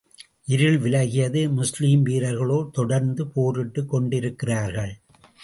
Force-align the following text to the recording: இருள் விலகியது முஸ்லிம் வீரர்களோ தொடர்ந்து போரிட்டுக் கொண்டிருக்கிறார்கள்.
இருள் 0.45 0.79
விலகியது 0.79 1.49
முஸ்லிம் 1.49 2.01
வீரர்களோ 2.01 2.69
தொடர்ந்து 2.71 3.27
போரிட்டுக் 3.27 3.89
கொண்டிருக்கிறார்கள். 3.89 4.99